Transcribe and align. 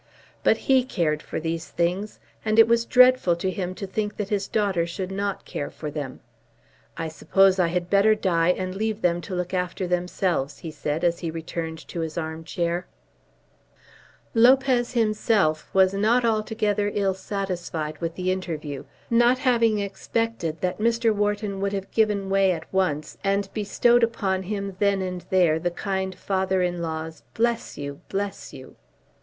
But 0.43 0.57
he 0.65 0.83
cared 0.83 1.21
for 1.21 1.39
these 1.39 1.67
things; 1.69 2.19
and 2.43 2.57
it 2.57 2.67
was 2.67 2.87
dreadful 2.87 3.35
to 3.35 3.51
him 3.51 3.75
to 3.75 3.85
think 3.85 4.17
that 4.17 4.29
his 4.29 4.47
daughter 4.47 4.87
should 4.87 5.11
not 5.11 5.45
care 5.45 5.69
for 5.69 5.91
them. 5.91 6.21
"I 6.97 7.07
suppose 7.07 7.59
I 7.59 7.67
had 7.67 7.87
better 7.87 8.15
die 8.15 8.47
and 8.49 8.73
leave 8.73 9.03
them 9.03 9.21
to 9.21 9.35
look 9.35 9.53
after 9.53 9.85
themselves," 9.85 10.57
he 10.57 10.71
said, 10.71 11.03
as 11.03 11.19
he 11.19 11.29
returned 11.29 11.77
to 11.89 11.99
his 11.99 12.17
arm 12.17 12.43
chair. 12.43 12.87
Lopez 14.33 14.93
himself 14.93 15.69
was 15.71 15.93
not 15.93 16.25
altogether 16.25 16.89
ill 16.95 17.13
satisfied 17.13 17.99
with 17.99 18.15
the 18.15 18.31
interview, 18.31 18.85
not 19.11 19.37
having 19.37 19.77
expected 19.77 20.61
that 20.61 20.79
Mr. 20.79 21.13
Wharton 21.13 21.61
would 21.61 21.73
have 21.73 21.91
given 21.91 22.27
way 22.27 22.53
at 22.53 22.65
once, 22.73 23.19
and 23.23 23.53
bestowed 23.53 24.01
upon 24.01 24.41
him 24.41 24.75
then 24.79 24.99
and 25.03 25.23
there 25.29 25.59
the 25.59 25.69
kind 25.69 26.15
father 26.15 26.63
in 26.63 26.81
law's 26.81 27.21
"bless 27.35 27.77
you, 27.77 28.01
bless 28.09 28.51
you!" 28.51 28.75